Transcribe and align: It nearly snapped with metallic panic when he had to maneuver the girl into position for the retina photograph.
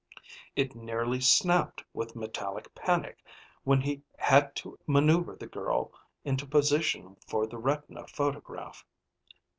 It 0.55 0.73
nearly 0.73 1.19
snapped 1.21 1.83
with 1.93 2.15
metallic 2.15 2.73
panic 2.73 3.19
when 3.63 3.81
he 3.81 4.01
had 4.17 4.55
to 4.55 4.79
maneuver 4.87 5.35
the 5.35 5.45
girl 5.45 5.93
into 6.25 6.47
position 6.47 7.17
for 7.27 7.45
the 7.45 7.59
retina 7.59 8.07
photograph. 8.07 8.83